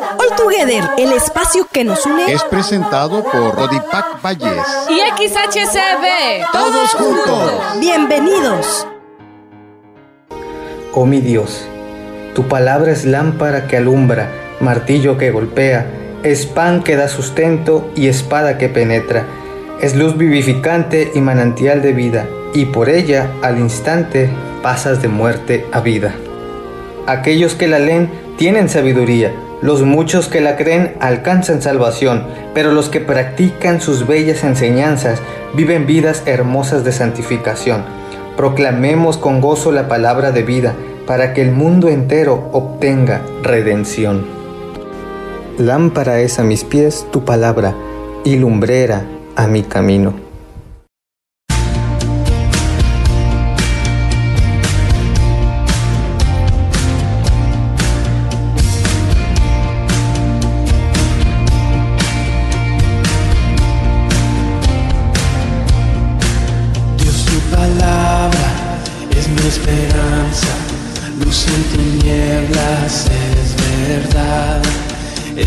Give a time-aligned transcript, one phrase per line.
[0.00, 6.52] All Together, el espacio que nos une, es presentado por Rodipac Valles y XHCB.
[6.52, 7.52] Todos juntos.
[7.80, 8.86] Bienvenidos.
[10.92, 11.64] Oh mi Dios,
[12.34, 14.30] tu palabra es lámpara que alumbra,
[14.60, 15.86] martillo que golpea,
[16.22, 19.26] es pan que da sustento y espada que penetra.
[19.80, 24.30] Es luz vivificante y manantial de vida, y por ella al instante
[24.62, 26.14] pasas de muerte a vida.
[27.06, 32.24] Aquellos que la leen tienen sabiduría, los muchos que la creen alcanzan salvación,
[32.54, 35.20] pero los que practican sus bellas enseñanzas
[35.54, 37.84] viven vidas hermosas de santificación.
[38.36, 40.74] Proclamemos con gozo la palabra de vida,
[41.06, 44.26] para que el mundo entero obtenga redención.
[45.56, 47.74] Lámpara es a mis pies tu palabra,
[48.24, 50.27] y lumbrera a mi camino.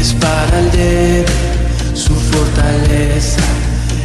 [0.02, 1.26] es para el débil
[1.94, 3.46] su fortaleza,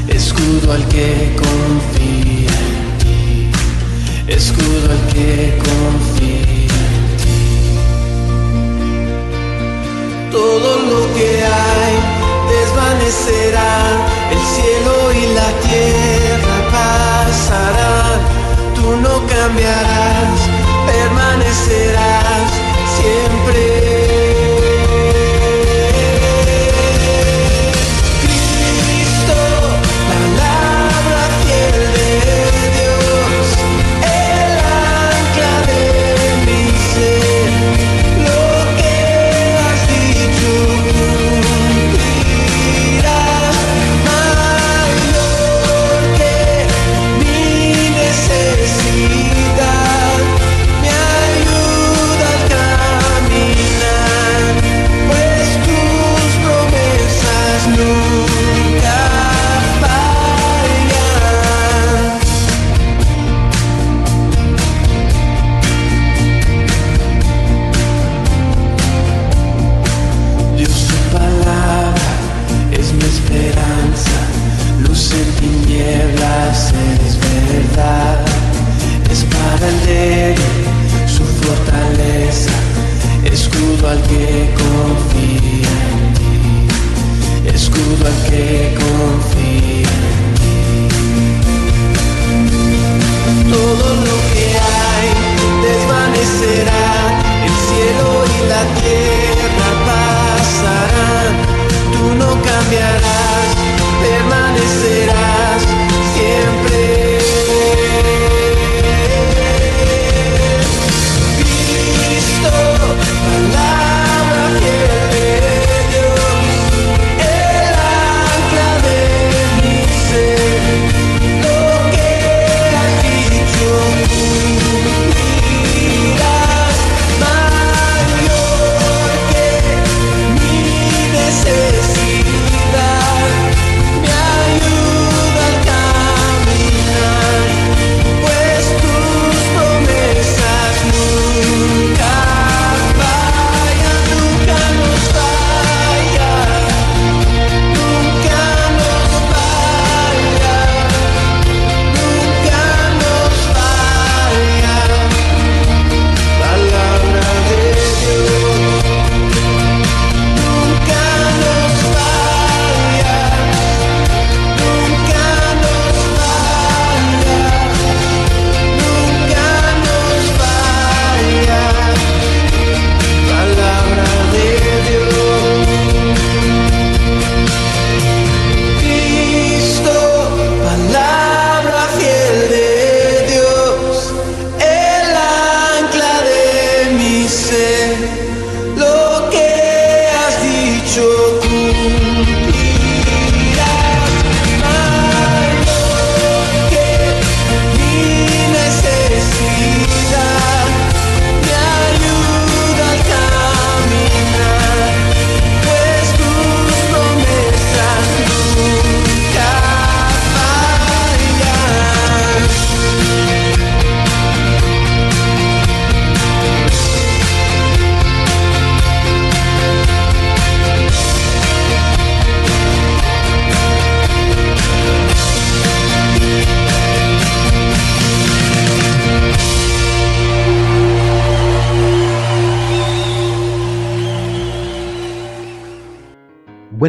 [0.08, 3.50] escudo al que confía en ti,
[4.26, 7.38] escudo al que confía en ti.
[10.30, 11.30] Todo lo que
[11.64, 11.94] hay
[12.54, 13.74] desvanecerá,
[14.34, 18.20] el cielo y la tierra pasarán,
[18.74, 20.38] tú no cambiarás,
[20.90, 22.48] permanecerás
[22.98, 23.95] siempre.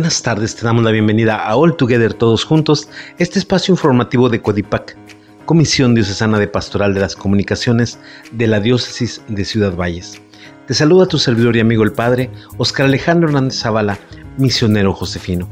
[0.08, 2.88] Buenas tardes, te damos la bienvenida a All Together Todos Juntos,
[3.18, 4.96] este espacio informativo de Codipac,
[5.44, 8.00] Comisión Diocesana de Pastoral de las Comunicaciones
[8.32, 10.22] de la Diócesis de Ciudad Valles.
[10.66, 14.00] Te saluda tu servidor y amigo el Padre Oscar Alejandro Hernández Zavala,
[14.38, 15.50] misionero josefino.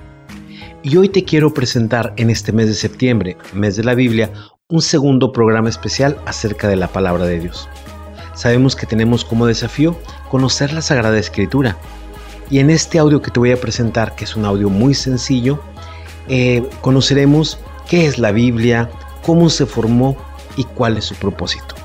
[0.84, 4.32] Y hoy te quiero presentar en este mes de septiembre, mes de la Biblia,
[4.70, 7.68] un segundo programa especial acerca de la palabra de Dios.
[8.36, 10.00] Sabemos que tenemos como desafío
[10.30, 11.78] conocer la Sagrada Escritura,
[12.50, 15.60] y en este audio que te voy a presentar, que es un audio muy sencillo,
[16.28, 17.60] eh, conoceremos
[17.90, 18.90] qué es la Biblia,
[19.26, 20.16] cómo se formó
[20.56, 21.76] y cuál es su propósito.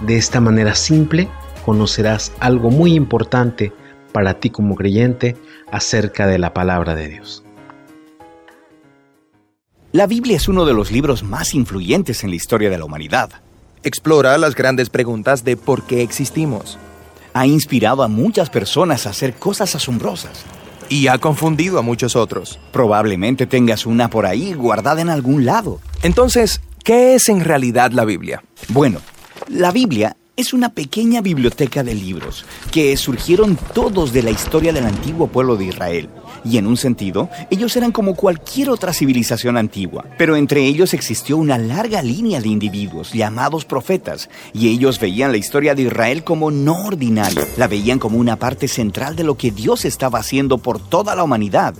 [0.00, 1.28] De esta manera simple
[1.64, 3.72] conocerás algo muy importante
[4.12, 5.36] para ti como creyente
[5.70, 7.44] acerca de la palabra de Dios.
[9.92, 13.30] La Biblia es uno de los libros más influyentes en la historia de la humanidad.
[13.82, 16.78] Explora las grandes preguntas de por qué existimos
[17.34, 20.44] ha inspirado a muchas personas a hacer cosas asombrosas.
[20.88, 22.58] Y ha confundido a muchos otros.
[22.70, 25.80] Probablemente tengas una por ahí guardada en algún lado.
[26.02, 28.42] Entonces, ¿qué es en realidad la Biblia?
[28.68, 29.00] Bueno,
[29.48, 34.86] la Biblia es una pequeña biblioteca de libros que surgieron todos de la historia del
[34.86, 36.08] antiguo pueblo de Israel.
[36.44, 41.36] Y en un sentido, ellos eran como cualquier otra civilización antigua, pero entre ellos existió
[41.36, 46.50] una larga línea de individuos llamados profetas, y ellos veían la historia de Israel como
[46.50, 50.80] no ordinaria, la veían como una parte central de lo que Dios estaba haciendo por
[50.80, 51.74] toda la humanidad.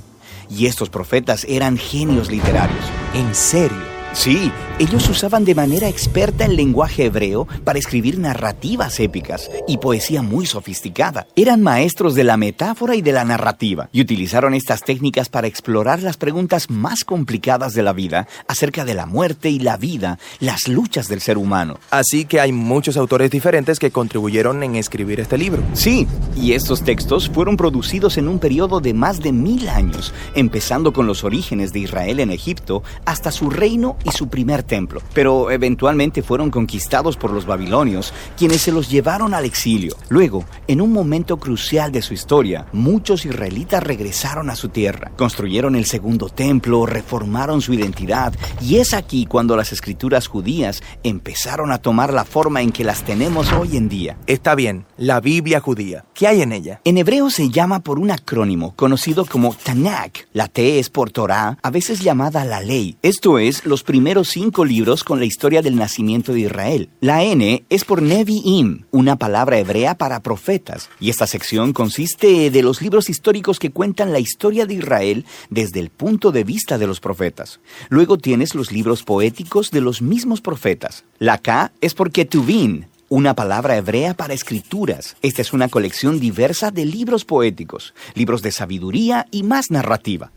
[0.48, 2.84] Y estos profetas eran genios literarios.
[3.14, 9.50] En serio Sí, ellos usaban de manera experta el lenguaje hebreo para escribir narrativas épicas
[9.66, 11.26] y poesía muy sofisticada.
[11.34, 16.02] Eran maestros de la metáfora y de la narrativa y utilizaron estas técnicas para explorar
[16.02, 20.68] las preguntas más complicadas de la vida acerca de la muerte y la vida, las
[20.68, 21.78] luchas del ser humano.
[21.90, 25.62] Así que hay muchos autores diferentes que contribuyeron en escribir este libro.
[25.72, 26.06] Sí,
[26.36, 31.06] y estos textos fueron producidos en un periodo de más de mil años, empezando con
[31.06, 36.22] los orígenes de Israel en Egipto hasta su reino y su primer templo, pero eventualmente
[36.22, 39.96] fueron conquistados por los babilonios, quienes se los llevaron al exilio.
[40.08, 45.76] Luego, en un momento crucial de su historia, muchos israelitas regresaron a su tierra, construyeron
[45.76, 51.78] el segundo templo, reformaron su identidad, y es aquí cuando las escrituras judías empezaron a
[51.78, 54.16] tomar la forma en que las tenemos hoy en día.
[54.26, 56.04] Está bien, la Biblia judía.
[56.14, 56.80] ¿Qué hay en ella?
[56.84, 60.26] En hebreo se llama por un acrónimo conocido como Tanakh.
[60.32, 62.96] La T es por Torah, a veces llamada la ley.
[63.02, 66.88] Esto es, los primeros cinco libros con la historia del nacimiento de Israel.
[67.02, 72.62] La N es por Nevi'im, una palabra hebrea para profetas, y esta sección consiste de
[72.62, 76.86] los libros históricos que cuentan la historia de Israel desde el punto de vista de
[76.86, 77.60] los profetas.
[77.90, 81.04] Luego tienes los libros poéticos de los mismos profetas.
[81.18, 85.18] La K es por Ketuvim, una palabra hebrea para escrituras.
[85.20, 90.32] Esta es una colección diversa de libros poéticos, libros de sabiduría y más narrativa.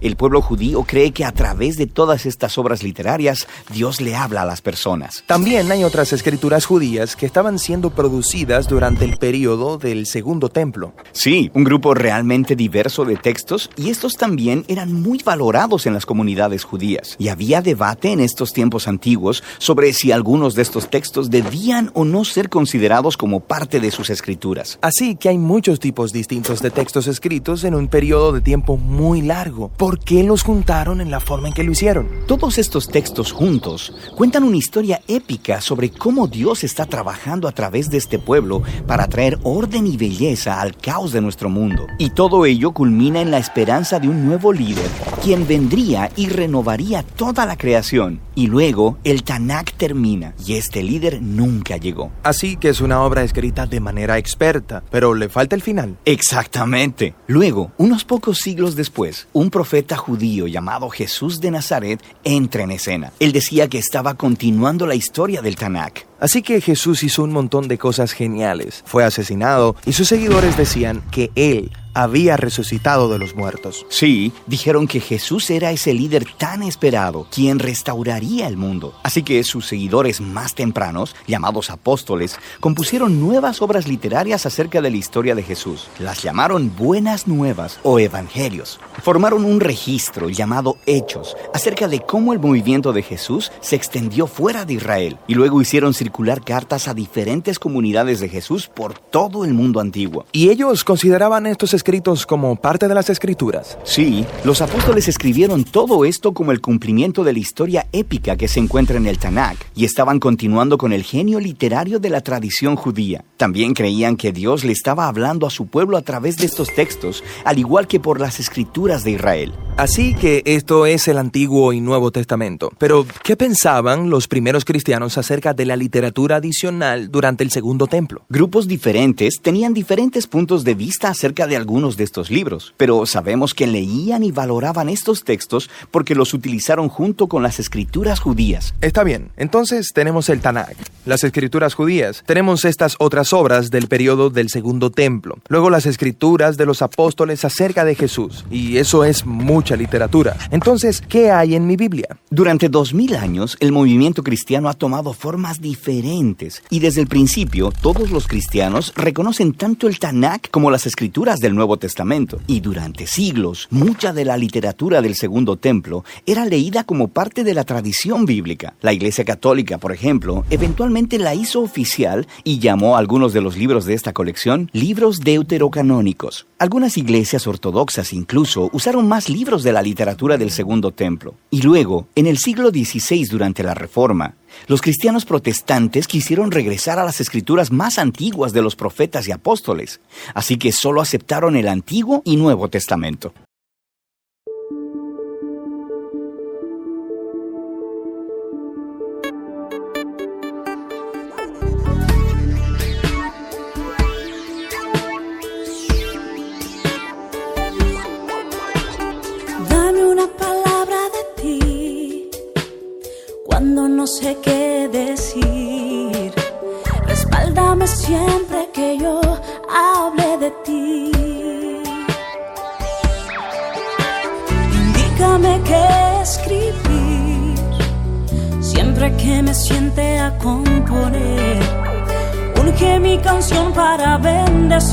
[0.00, 4.42] El pueblo judío cree que a través de todas estas obras literarias Dios le habla
[4.42, 5.24] a las personas.
[5.26, 10.94] También hay otras escrituras judías que estaban siendo producidas durante el periodo del Segundo Templo.
[11.12, 16.06] Sí, un grupo realmente diverso de textos y estos también eran muy valorados en las
[16.06, 17.16] comunidades judías.
[17.18, 22.04] Y había debate en estos tiempos antiguos sobre si algunos de estos textos debían o
[22.04, 24.78] no ser considerados como parte de sus escrituras.
[24.82, 29.22] Así que hay muchos tipos distintos de textos escritos en un periodo de tiempo muy
[29.22, 29.70] largo.
[29.76, 32.08] ¿Por qué los juntaron en la forma en que lo hicieron?
[32.28, 37.90] Todos estos textos juntos cuentan una historia épica sobre cómo Dios está trabajando a través
[37.90, 41.88] de este pueblo para traer orden y belleza al caos de nuestro mundo.
[41.98, 44.88] Y todo ello culmina en la esperanza de un nuevo líder,
[45.24, 48.20] quien vendría y renovaría toda la creación.
[48.36, 52.12] Y luego el Tanakh termina y este líder nunca llegó.
[52.22, 55.98] Así que es una obra escrita de manera experta, pero le falta el final.
[56.04, 57.16] Exactamente.
[57.26, 59.63] Luego, unos pocos siglos después, un profeta
[59.96, 63.12] judío llamado Jesús de Nazaret entra en escena.
[63.20, 66.06] Él decía que estaba continuando la historia del Tanakh.
[66.20, 68.82] Así que Jesús hizo un montón de cosas geniales.
[68.86, 73.86] Fue asesinado y sus seguidores decían que él había resucitado de los muertos.
[73.88, 78.94] Sí, dijeron que Jesús era ese líder tan esperado, quien restauraría el mundo.
[79.02, 84.96] Así que sus seguidores más tempranos, llamados apóstoles, compusieron nuevas obras literarias acerca de la
[84.96, 85.88] historia de Jesús.
[85.98, 88.80] Las llamaron Buenas Nuevas o Evangelios.
[89.02, 94.64] Formaron un registro llamado Hechos acerca de cómo el movimiento de Jesús se extendió fuera
[94.64, 99.54] de Israel y luego hicieron circular cartas a diferentes comunidades de Jesús por todo el
[99.54, 100.26] mundo antiguo.
[100.32, 103.76] Y ellos consideraban estos escritos como parte de las escrituras?
[103.84, 108.58] Sí, los apóstoles escribieron todo esto como el cumplimiento de la historia épica que se
[108.58, 113.22] encuentra en el Tanakh y estaban continuando con el genio literario de la tradición judía.
[113.36, 117.22] También creían que Dios le estaba hablando a su pueblo a través de estos textos,
[117.44, 119.52] al igual que por las escrituras de Israel.
[119.76, 122.70] Así que esto es el Antiguo y Nuevo Testamento.
[122.78, 128.24] Pero, ¿qué pensaban los primeros cristianos acerca de la literatura adicional durante el Segundo Templo?
[128.30, 133.52] Grupos diferentes tenían diferentes puntos de vista acerca de algunos de estos libros, pero sabemos
[133.52, 138.74] que leían y valoraban estos textos porque los utilizaron junto con las escrituras judías.
[138.80, 144.30] Está bien, entonces tenemos el Tanakh, las escrituras judías, tenemos estas otras obras del periodo
[144.30, 149.26] del Segundo Templo, luego las escrituras de los apóstoles acerca de Jesús, y eso es
[149.26, 150.36] mucha literatura.
[150.50, 152.08] Entonces, ¿qué hay en mi Biblia?
[152.30, 157.70] Durante dos mil años, el movimiento cristiano ha tomado formas diferentes, y desde el principio,
[157.70, 163.06] todos los cristianos reconocen tanto el Tanakh como las escrituras del Nuevo Testamento, y durante
[163.06, 168.24] siglos, mucha de la literatura del Segundo Templo era leída como parte de la tradición
[168.24, 168.74] bíblica.
[168.80, 173.56] La Iglesia Católica, por ejemplo, eventualmente la hizo oficial y llamó a algunos de los
[173.56, 176.46] libros de esta colección libros deuterocanónicos.
[176.58, 181.34] Algunas iglesias ortodoxas incluso usaron más libros de la literatura del Segundo Templo.
[181.50, 184.36] Y luego, en el siglo XVI, durante la Reforma,
[184.68, 190.00] los cristianos protestantes quisieron regresar a las escrituras más antiguas de los profetas y apóstoles,
[190.32, 193.34] así que solo aceptaron el Antiguo y Nuevo Testamento.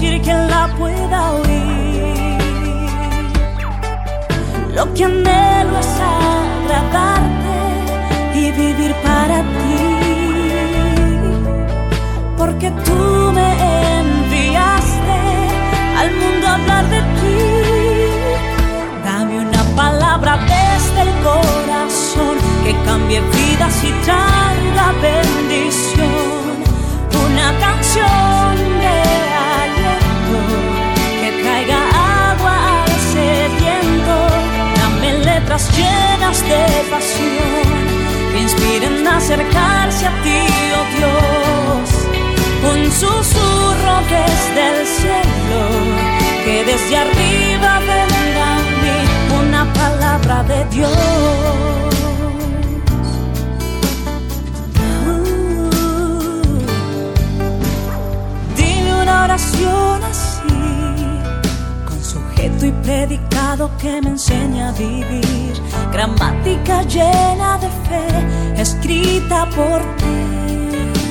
[0.02, 2.38] Bendecir quien la pueda oír.
[4.76, 6.00] Lo que anhelo es
[6.66, 7.58] agradarte
[8.36, 9.78] y vivir para ti.
[12.38, 13.50] Porque tú me
[14.00, 15.20] enviaste
[16.00, 17.38] al mundo a hablar de ti.
[19.06, 26.10] Dame una palabra desde el corazón que cambie vidas y traiga bendición.
[27.26, 28.51] Una canción
[35.78, 37.92] llenas de pasión
[38.40, 40.42] inspiren a acercarse a ti,
[40.80, 41.90] oh Dios.
[42.72, 45.62] Un susurro desde el cielo,
[46.46, 48.98] que desde arriba venga a mí
[49.42, 50.92] una palabra de Dios.
[54.78, 55.24] Uh,
[59.24, 60.58] oración así,
[61.88, 65.54] con sujeto y predicado que me enseña a vivir
[65.92, 70.20] gramática llena de fe, escrita por ti.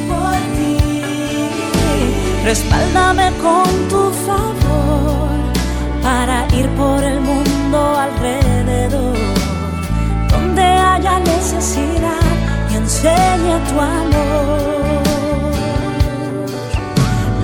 [0.08, 0.78] Por ti.
[2.42, 5.28] Respáldame con tu favor
[6.02, 9.18] para ir por el mundo alrededor,
[10.30, 12.32] donde haya necesidad
[12.70, 15.02] y enseñe tu amor.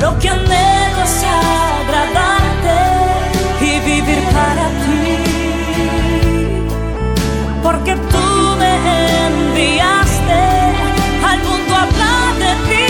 [0.00, 2.35] Lo que anhelo es agradarte
[7.66, 8.28] porque tú
[8.60, 8.74] me
[9.26, 10.42] enviaste
[11.30, 12.86] al mundo a hablar de ti.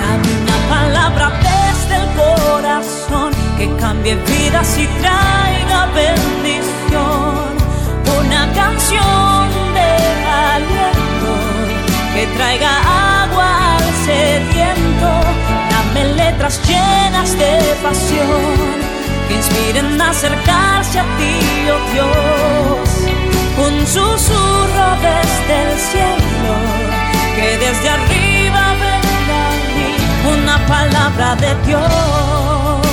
[0.00, 7.48] Dame una palabra desde el corazón que cambie vidas y traiga bendición.
[8.20, 9.48] Una canción
[9.78, 9.90] de
[10.46, 11.32] aliento
[12.14, 12.72] que traiga
[13.24, 15.10] agua al sediento.
[15.72, 18.64] Dame letras llenas de pasión
[19.26, 21.34] que inspiren a acercarse a ti,
[21.74, 23.03] oh Dios
[23.84, 26.54] un susurro desde el cielo,
[27.36, 29.90] que desde arriba venga a mí
[30.38, 32.83] una palabra de Dios,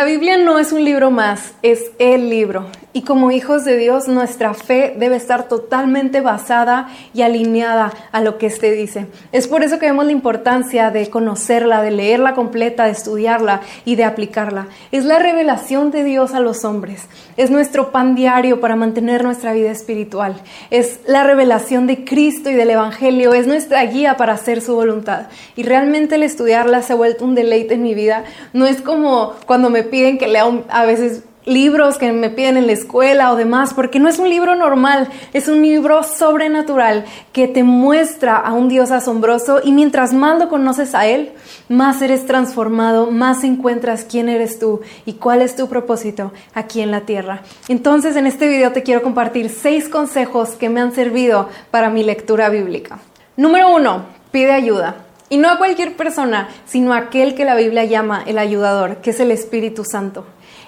[0.00, 2.64] La Biblia no es un libro más, es el libro.
[2.92, 8.36] Y como hijos de Dios, nuestra fe debe estar totalmente basada y alineada a lo
[8.36, 9.06] que éste dice.
[9.30, 13.94] Es por eso que vemos la importancia de conocerla, de leerla completa, de estudiarla y
[13.94, 14.66] de aplicarla.
[14.90, 17.06] Es la revelación de Dios a los hombres.
[17.36, 20.40] Es nuestro pan diario para mantener nuestra vida espiritual.
[20.70, 23.34] Es la revelación de Cristo y del Evangelio.
[23.34, 25.28] Es nuestra guía para hacer su voluntad.
[25.54, 28.24] Y realmente el estudiarla se ha vuelto un deleite en mi vida.
[28.52, 32.66] No es como cuando me piden que lea a veces libros que me piden en
[32.66, 37.48] la escuela o demás, porque no es un libro normal, es un libro sobrenatural que
[37.48, 41.32] te muestra a un Dios asombroso y mientras más lo conoces a Él,
[41.68, 46.90] más eres transformado, más encuentras quién eres tú y cuál es tu propósito aquí en
[46.90, 47.42] la tierra.
[47.68, 52.02] Entonces en este video te quiero compartir seis consejos que me han servido para mi
[52.02, 52.98] lectura bíblica.
[53.36, 55.06] Número uno, pide ayuda.
[55.32, 59.10] Y no a cualquier persona, sino a aquel que la Biblia llama el ayudador, que
[59.10, 60.26] es el Espíritu Santo.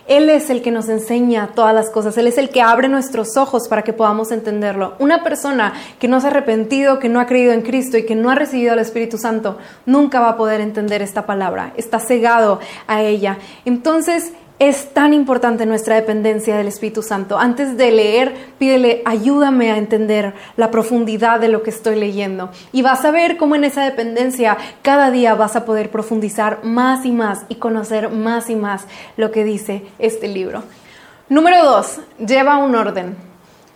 [0.08, 3.36] Él es el que nos enseña todas las cosas, Él es el que abre nuestros
[3.36, 4.94] ojos para que podamos entenderlo.
[4.98, 8.14] Una persona que no se ha arrepentido, que no ha creído en Cristo y que
[8.14, 12.60] no ha recibido al Espíritu Santo, nunca va a poder entender esta palabra, está cegado
[12.86, 13.38] a ella.
[13.64, 14.32] Entonces,
[14.68, 17.36] es tan importante nuestra dependencia del Espíritu Santo.
[17.36, 22.48] Antes de leer, pídele, ayúdame a entender la profundidad de lo que estoy leyendo.
[22.70, 27.04] Y vas a ver cómo en esa dependencia cada día vas a poder profundizar más
[27.04, 30.62] y más y conocer más y más lo que dice este libro.
[31.28, 33.16] Número dos, lleva un orden.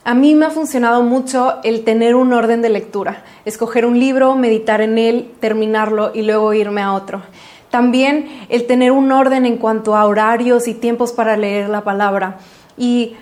[0.05, 4.37] A mí me ha funcionado mucho el tener un orden de lectura, escoger un libro,
[4.37, 7.23] meditar en él, terminarlo y luego irme a otro.
[7.71, 12.39] También el tener un orden en cuanto a horarios y tiempos para leer la palabra.
[12.77, 13.17] Y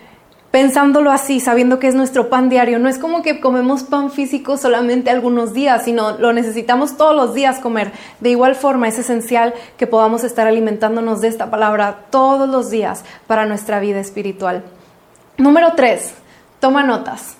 [0.50, 4.56] pensándolo así, sabiendo que es nuestro pan diario, no es como que comemos pan físico
[4.56, 7.92] solamente algunos días, sino lo necesitamos todos los días comer.
[8.20, 13.04] De igual forma, es esencial que podamos estar alimentándonos de esta palabra todos los días
[13.26, 14.62] para nuestra vida espiritual.
[15.38, 16.14] Número tres,
[16.60, 17.36] toma notas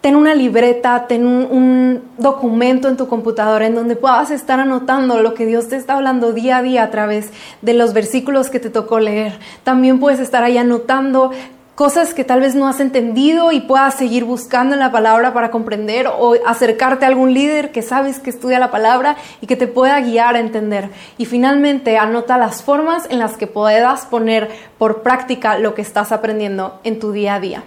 [0.00, 5.32] ten una libreta, ten un, documento en tu computadora en donde puedas estar anotando lo
[5.32, 7.30] que Dios te está hablando día a día a través
[7.62, 9.38] de los versículos que te tocó leer.
[9.64, 11.30] También puedes estar ahí anotando
[11.74, 15.50] cosas que tal vez no has entendido y puedas seguir buscando en la palabra para
[15.50, 19.66] comprender o acercarte a algún líder que sabes que estudia la palabra y que te
[19.66, 20.90] pueda guiar a entender.
[21.16, 26.12] Y finalmente anota las formas en las que puedas poner por práctica lo que estás
[26.12, 27.62] aprendiendo en tu día a día.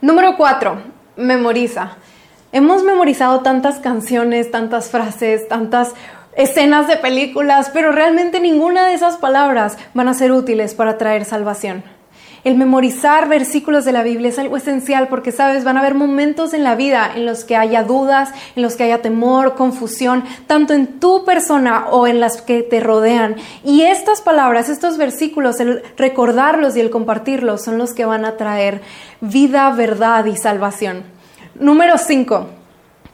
[0.00, 0.78] Número cuatro,
[1.20, 1.96] memoriza.
[2.52, 5.94] Hemos memorizado tantas canciones, tantas frases, tantas
[6.36, 11.24] escenas de películas, pero realmente ninguna de esas palabras van a ser útiles para traer
[11.24, 11.84] salvación.
[12.42, 16.54] El memorizar versículos de la Biblia es algo esencial porque, sabes, van a haber momentos
[16.54, 20.72] en la vida en los que haya dudas, en los que haya temor, confusión, tanto
[20.72, 23.36] en tu persona o en las que te rodean.
[23.62, 28.38] Y estas palabras, estos versículos, el recordarlos y el compartirlos son los que van a
[28.38, 28.80] traer
[29.20, 31.02] vida, verdad y salvación.
[31.54, 32.46] Número 5.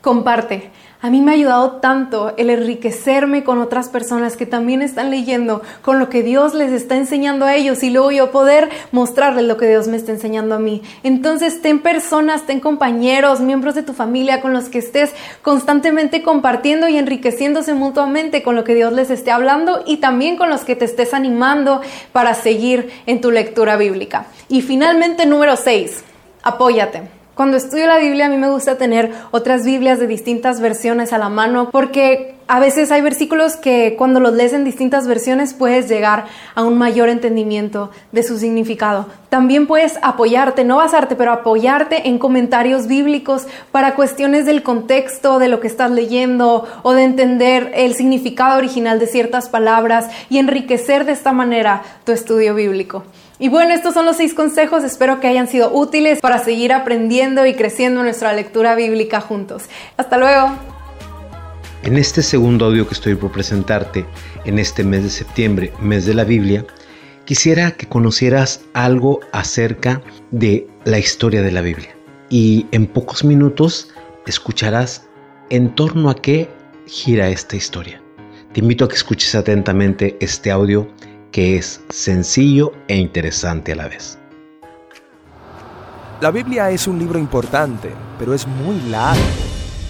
[0.01, 0.71] Comparte.
[1.02, 5.62] A mí me ha ayudado tanto el enriquecerme con otras personas que también están leyendo
[5.82, 9.59] con lo que Dios les está enseñando a ellos y luego yo poder mostrarles lo
[9.59, 10.82] que Dios me está enseñando a mí.
[11.02, 16.88] Entonces, ten personas, ten compañeros, miembros de tu familia con los que estés constantemente compartiendo
[16.88, 20.76] y enriqueciéndose mutuamente con lo que Dios les esté hablando y también con los que
[20.76, 21.82] te estés animando
[22.12, 24.26] para seguir en tu lectura bíblica.
[24.48, 26.02] Y finalmente, número 6,
[26.42, 27.15] apóyate.
[27.37, 31.18] Cuando estudio la Biblia a mí me gusta tener otras Biblias de distintas versiones a
[31.18, 35.87] la mano porque a veces hay versículos que cuando los lees en distintas versiones puedes
[35.87, 39.05] llegar a un mayor entendimiento de su significado.
[39.29, 45.49] También puedes apoyarte, no basarte, pero apoyarte en comentarios bíblicos para cuestiones del contexto de
[45.49, 51.05] lo que estás leyendo o de entender el significado original de ciertas palabras y enriquecer
[51.05, 53.05] de esta manera tu estudio bíblico.
[53.38, 57.44] Y bueno, estos son los seis consejos, espero que hayan sido útiles para seguir aprendiendo
[57.44, 59.64] y creciendo nuestra lectura bíblica juntos.
[59.99, 60.57] Hasta luego.
[61.83, 64.07] En este segundo audio que estoy por presentarte,
[64.46, 66.64] en este mes de septiembre, mes de la Biblia,
[67.27, 71.94] quisiera que conocieras algo acerca de la historia de la Biblia.
[72.31, 73.90] Y en pocos minutos
[74.27, 75.07] escucharás
[75.51, 76.49] en torno a qué
[76.87, 78.01] gira esta historia.
[78.55, 80.88] Te invito a que escuches atentamente este audio
[81.37, 84.18] que es sencillo e interesante a la vez.
[86.22, 89.20] La Biblia es un libro importante, pero es muy largo.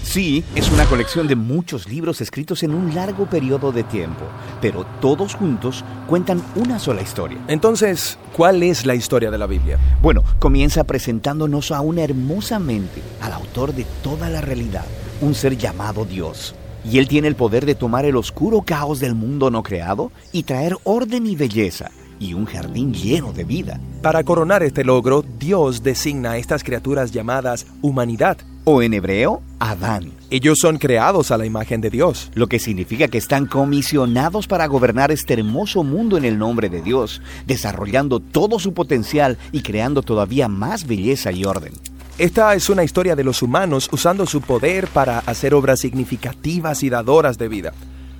[0.02, 4.24] Sí, es una colección de muchos libros escritos en un largo periodo de tiempo,
[4.60, 7.38] pero todos juntos cuentan una sola historia.
[7.46, 9.78] Entonces, ¿cuál es la historia de la Biblia?
[10.02, 14.84] Bueno, comienza presentándonos aún hermosamente al autor de toda la realidad,
[15.20, 16.56] un ser llamado Dios.
[16.90, 20.44] Y Él tiene el poder de tomar el oscuro caos del mundo no creado y
[20.44, 23.80] traer orden y belleza y un jardín lleno de vida.
[24.02, 28.38] Para coronar este logro, Dios designa a estas criaturas llamadas humanidad.
[28.64, 30.12] O en hebreo, Adán.
[30.28, 32.32] Ellos son creados a la imagen de Dios.
[32.34, 36.82] Lo que significa que están comisionados para gobernar este hermoso mundo en el nombre de
[36.82, 41.74] Dios, desarrollando todo su potencial y creando todavía más belleza y orden.
[42.18, 46.88] Esta es una historia de los humanos usando su poder para hacer obras significativas y
[46.88, 47.74] dadoras de vida.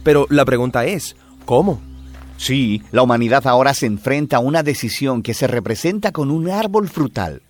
[0.04, 1.80] Pero la pregunta es, ¿cómo?
[2.36, 6.90] Sí, la humanidad ahora se enfrenta a una decisión que se representa con un árbol
[6.90, 7.40] frutal.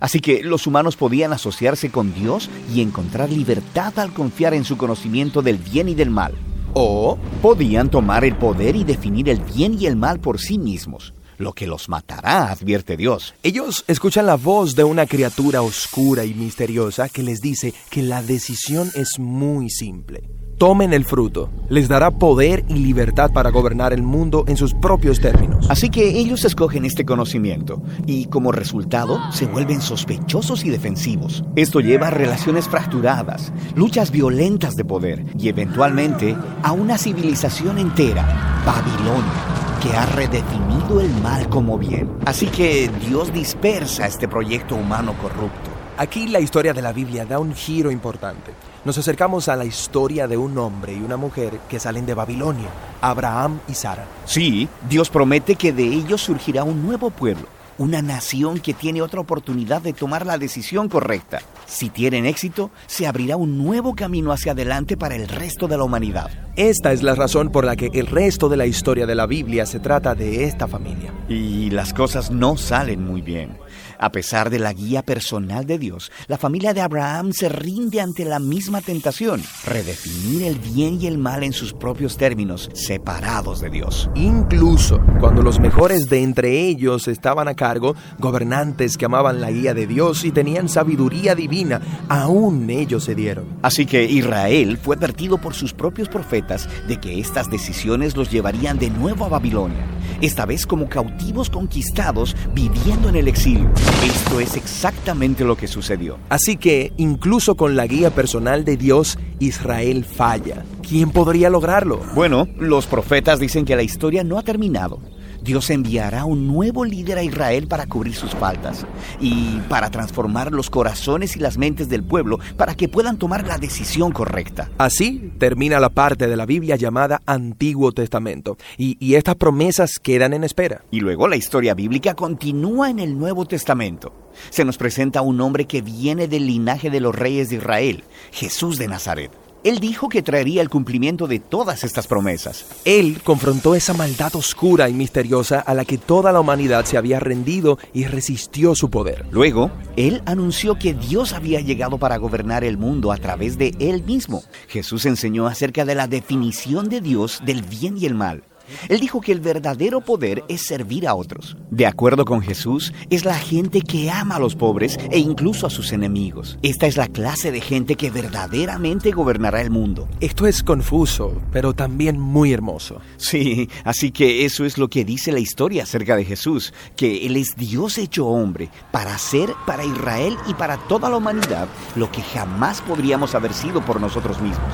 [0.00, 4.78] Así que los humanos podían asociarse con Dios y encontrar libertad al confiar en su
[4.78, 6.32] conocimiento del bien y del mal.
[6.72, 11.12] O podían tomar el poder y definir el bien y el mal por sí mismos
[11.40, 13.34] lo que los matará, advierte Dios.
[13.42, 18.22] Ellos escuchan la voz de una criatura oscura y misteriosa que les dice que la
[18.22, 20.28] decisión es muy simple.
[20.60, 25.18] Tomen el fruto, les dará poder y libertad para gobernar el mundo en sus propios
[25.18, 25.70] términos.
[25.70, 31.44] Así que ellos escogen este conocimiento y como resultado se vuelven sospechosos y defensivos.
[31.56, 38.62] Esto lleva a relaciones fracturadas, luchas violentas de poder y eventualmente a una civilización entera,
[38.66, 42.10] Babilonia que ha redefinido el mal como bien.
[42.26, 45.70] Así que Dios dispersa este proyecto humano corrupto.
[45.96, 48.52] Aquí la historia de la Biblia da un giro importante.
[48.84, 52.68] Nos acercamos a la historia de un hombre y una mujer que salen de Babilonia,
[53.00, 54.06] Abraham y Sara.
[54.24, 57.46] Sí, Dios promete que de ellos surgirá un nuevo pueblo
[57.80, 61.40] una nación que tiene otra oportunidad de tomar la decisión correcta.
[61.64, 65.84] Si tienen éxito, se abrirá un nuevo camino hacia adelante para el resto de la
[65.84, 66.30] humanidad.
[66.56, 69.64] Esta es la razón por la que el resto de la historia de la Biblia
[69.64, 71.14] se trata de esta familia.
[71.26, 73.56] Y las cosas no salen muy bien.
[73.98, 78.24] A pesar de la guía personal de Dios, la familia de Abraham se rinde ante
[78.24, 83.68] la misma tentación, redefinir el bien y el mal en sus propios términos, separados de
[83.68, 84.10] Dios.
[84.14, 89.74] Incluso cuando los mejores de entre ellos estaban a cargo, gobernantes que amaban la guía
[89.74, 93.44] de Dios y tenían sabiduría divina, aún ellos se dieron.
[93.62, 98.80] Así que Israel fue advertido por sus propios profetas de que estas decisiones los llevarían
[98.80, 99.86] de nuevo a Babilonia,
[100.20, 103.70] esta vez como cautivos conquistados viviendo en el exilio.
[104.04, 106.18] Esto es exactamente lo que sucedió.
[106.28, 110.64] Así que, incluso con la guía personal de Dios, Israel falla.
[110.82, 112.00] ¿Quién podría lograrlo?
[112.16, 114.98] Bueno, los profetas dicen que la historia no ha terminado.
[115.42, 118.86] Dios enviará un nuevo líder a Israel para cubrir sus faltas
[119.20, 123.58] y para transformar los corazones y las mentes del pueblo para que puedan tomar la
[123.58, 124.70] decisión correcta.
[124.78, 130.32] Así termina la parte de la Biblia llamada Antiguo Testamento y, y estas promesas quedan
[130.32, 130.84] en espera.
[130.90, 134.12] Y luego la historia bíblica continúa en el Nuevo Testamento.
[134.50, 138.78] Se nos presenta un hombre que viene del linaje de los reyes de Israel, Jesús
[138.78, 139.30] de Nazaret.
[139.62, 142.64] Él dijo que traería el cumplimiento de todas estas promesas.
[142.86, 147.20] Él confrontó esa maldad oscura y misteriosa a la que toda la humanidad se había
[147.20, 149.26] rendido y resistió su poder.
[149.30, 154.02] Luego, él anunció que Dios había llegado para gobernar el mundo a través de él
[154.04, 154.42] mismo.
[154.68, 158.42] Jesús enseñó acerca de la definición de Dios del bien y el mal.
[158.88, 161.56] Él dijo que el verdadero poder es servir a otros.
[161.70, 165.70] De acuerdo con Jesús, es la gente que ama a los pobres e incluso a
[165.70, 166.58] sus enemigos.
[166.62, 170.08] Esta es la clase de gente que verdaderamente gobernará el mundo.
[170.20, 173.00] Esto es confuso, pero también muy hermoso.
[173.16, 177.36] Sí, así que eso es lo que dice la historia acerca de Jesús, que Él
[177.36, 182.22] es Dios hecho hombre para ser para Israel y para toda la humanidad lo que
[182.22, 184.72] jamás podríamos haber sido por nosotros mismos.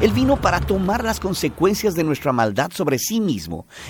[0.00, 3.33] Él vino para tomar las consecuencias de nuestra maldad sobre sí mismo,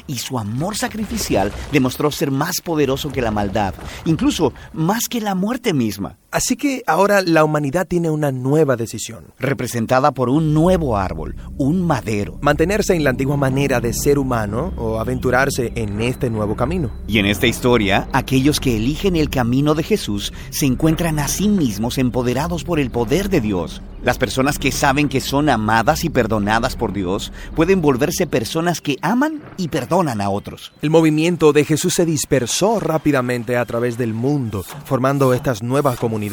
[0.07, 5.35] y su amor sacrificial demostró ser más poderoso que la maldad, incluso más que la
[5.35, 6.17] muerte misma.
[6.35, 9.27] Así que ahora la humanidad tiene una nueva decisión.
[9.39, 12.39] Representada por un nuevo árbol, un madero.
[12.41, 16.91] Mantenerse en la antigua manera de ser humano o aventurarse en este nuevo camino.
[17.07, 21.47] Y en esta historia, aquellos que eligen el camino de Jesús se encuentran a sí
[21.49, 23.81] mismos empoderados por el poder de Dios.
[24.03, 28.99] Las personas que saben que son amadas y perdonadas por Dios pueden volverse personas que
[29.01, 30.73] aman y perdonan a otros.
[30.83, 36.24] El movimiento de Jesús se dispersó rápidamente a través del mundo, formando estas nuevas comunidades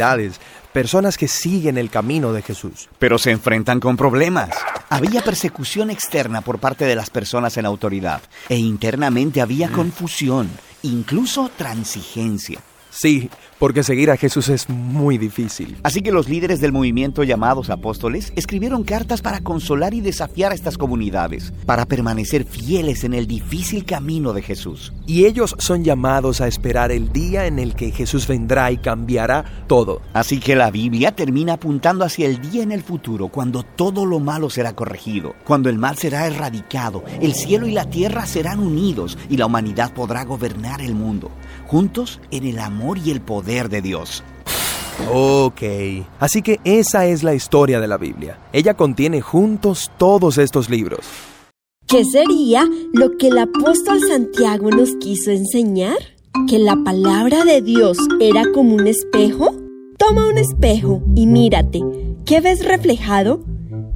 [0.71, 2.89] personas que siguen el camino de Jesús.
[2.99, 4.49] Pero se enfrentan con problemas.
[4.89, 9.73] Había persecución externa por parte de las personas en autoridad e internamente había mm.
[9.73, 10.49] confusión,
[10.83, 12.59] incluso transigencia.
[12.89, 13.29] Sí,
[13.61, 15.77] porque seguir a Jesús es muy difícil.
[15.83, 20.55] Así que los líderes del movimiento llamados apóstoles escribieron cartas para consolar y desafiar a
[20.55, 24.93] estas comunidades, para permanecer fieles en el difícil camino de Jesús.
[25.05, 29.65] y ellos son llamados a esperar el día en el que Jesús vendrá y cambiará
[29.67, 30.01] todo.
[30.13, 34.19] Así que la Biblia termina apuntando hacia el día en el futuro cuando todo lo
[34.19, 39.19] malo será corregido, cuando el mal será erradicado, el cielo y la tierra serán unidos
[39.29, 41.29] y la humanidad podrá gobernar el mundo,
[41.67, 44.23] juntos en el amor y el poder de Dios.
[45.11, 45.61] Ok,
[46.19, 48.39] así que esa es la historia de la Biblia.
[48.53, 51.05] Ella contiene juntos todos estos libros.
[51.85, 55.97] ¿Qué sería lo que el apóstol Santiago nos quiso enseñar?
[56.47, 59.53] ¿Que la palabra de Dios era como un espejo?
[59.97, 61.81] Toma un espejo y mírate.
[62.25, 63.43] ¿Qué ves reflejado?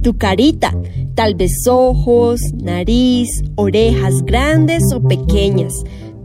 [0.02, 0.74] Tu carita,
[1.14, 5.72] tal vez ojos, nariz, orejas grandes o pequeñas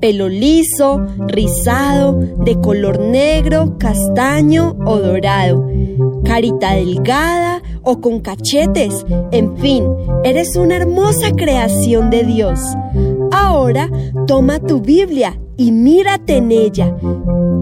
[0.02, 5.70] pelo liso, rizado, de color negro, castaño o dorado,
[6.26, 9.86] carita delgada o con cachetes, en fin,
[10.24, 12.60] eres una hermosa creación de Dios.
[13.32, 13.90] Ahora
[14.28, 16.96] toma tu Biblia y mírate en ella.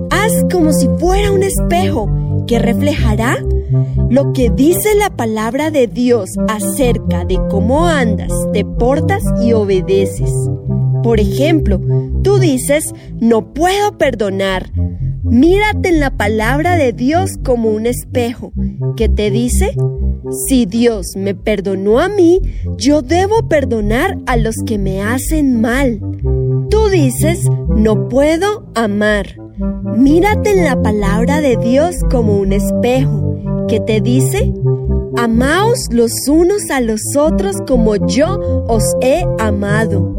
[0.10, 2.10] Haz como si fuera un espejo
[2.48, 3.38] que reflejará
[4.10, 10.32] lo que dice la palabra de Dios acerca de cómo andas, te portas y obedeces.
[11.04, 11.82] Por ejemplo,
[12.24, 14.72] tú dices, no puedo perdonar.
[15.24, 18.52] Mírate en la palabra de Dios como un espejo
[18.96, 19.76] que te dice,
[20.48, 22.40] si Dios me perdonó a mí,
[22.78, 26.00] yo debo perdonar a los que me hacen mal.
[26.70, 29.36] Tú dices, no puedo amar.
[29.96, 33.36] Mírate en la palabra de Dios como un espejo
[33.68, 34.54] que te dice,
[35.18, 40.16] amaos los unos a los otros como yo os he amado.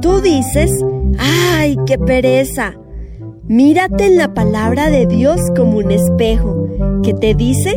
[0.00, 0.70] Tú dices,
[1.18, 2.74] ¡ay, qué pereza!
[3.46, 6.66] Mírate en la palabra de Dios como un espejo,
[7.02, 7.76] que te dice,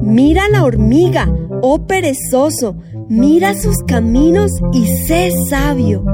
[0.00, 1.28] mira la hormiga,
[1.60, 2.76] oh perezoso,
[3.08, 6.04] mira sus caminos y sé sabio.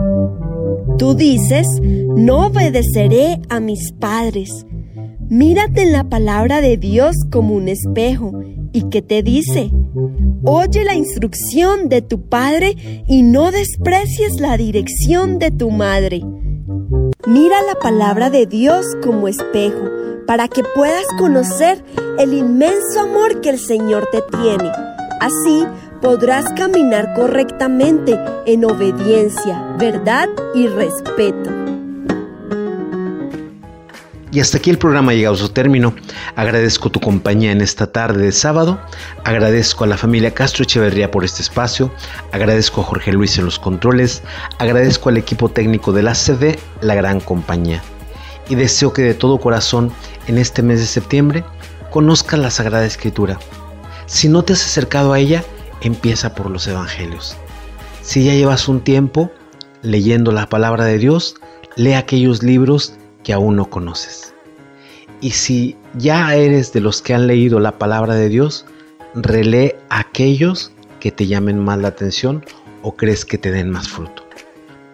[0.97, 4.67] Tú dices, no obedeceré a mis padres.
[5.29, 8.33] Mírate en la palabra de Dios como un espejo
[8.73, 9.71] y que te dice,
[10.45, 12.77] Oye la instrucción de tu padre
[13.09, 16.23] y no desprecies la dirección de tu madre.
[17.27, 19.91] Mira la palabra de Dios como espejo
[20.27, 21.85] para que puedas conocer
[22.19, 24.71] el inmenso amor que el Señor te tiene.
[25.21, 25.67] Así
[26.01, 31.58] podrás caminar correctamente en obediencia, verdad y respeto.
[34.31, 35.95] Y hasta aquí el programa ha llegado a su término.
[36.37, 38.81] Agradezco tu compañía en esta tarde de sábado.
[39.25, 41.91] Agradezco a la familia Castro Echeverría por este espacio.
[42.33, 44.23] Agradezco a Jorge Luis en los controles.
[44.59, 47.83] Agradezco al equipo técnico de la CD, la gran compañía.
[48.51, 49.93] Y deseo que de todo corazón,
[50.27, 51.45] en este mes de septiembre,
[51.91, 53.39] conozcas la Sagrada Escritura.
[54.07, 55.45] Si no te has acercado a ella,
[55.81, 57.37] empieza por los Evangelios.
[58.03, 59.31] Si ya llevas un tiempo
[59.83, 61.37] leyendo la palabra de Dios,
[61.77, 62.95] lee aquellos libros
[63.29, 64.33] que aún no conoces.
[65.21, 68.65] Y si ya eres de los que han leído la palabra de Dios,
[69.15, 72.43] relee aquellos que te llamen más la atención
[72.81, 74.27] o crees que te den más fruto,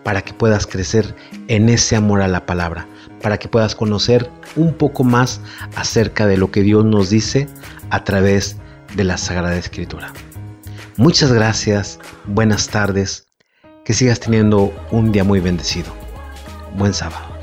[0.03, 1.15] para que puedas crecer
[1.47, 2.89] en ese amor a la palabra,
[3.23, 5.41] para que puedas conocer un poco más
[5.77, 7.47] acerca de lo que Dios nos dice
[7.91, 8.57] a través
[8.97, 10.13] de la Sagrada Escritura.
[10.97, 13.29] Muchas gracias, buenas tardes,
[13.85, 15.95] que sigas teniendo un día muy bendecido.
[16.77, 17.34] Buen sábado.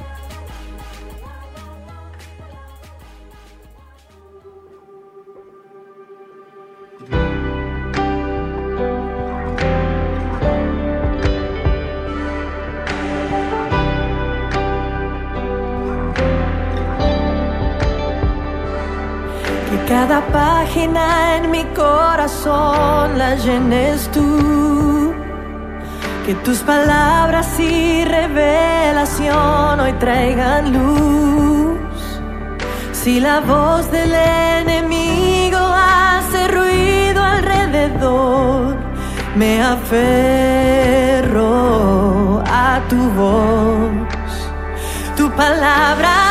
[26.43, 31.79] Tus palabras y revelación hoy traigan luz.
[32.93, 38.75] Si la voz del enemigo hace ruido alrededor,
[39.35, 39.93] me aferro
[42.45, 43.91] a tu voz.
[45.15, 46.30] Tu palabra